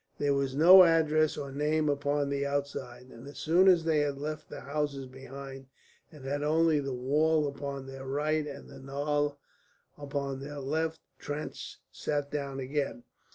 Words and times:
There 0.17 0.33
was 0.33 0.55
no 0.55 0.83
address 0.83 1.37
or 1.37 1.51
name 1.51 1.87
upon 1.87 2.27
the 2.29 2.43
outside, 2.43 3.09
and 3.11 3.27
as 3.27 3.37
soon 3.37 3.67
as 3.67 3.83
they 3.83 3.99
had 3.99 4.17
left 4.17 4.49
the 4.49 4.61
houses 4.61 5.05
behind, 5.05 5.67
and 6.11 6.25
had 6.25 6.41
only 6.41 6.79
the 6.79 6.91
wall 6.91 7.47
upon 7.47 7.85
their 7.85 8.07
right 8.07 8.47
and 8.47 8.67
the 8.67 8.79
Nile 8.79 9.37
upon 9.99 10.39
their 10.39 10.57
left, 10.57 10.99
Trench 11.19 11.77
sat 11.91 12.31
down 12.31 12.59
again. 12.59 13.03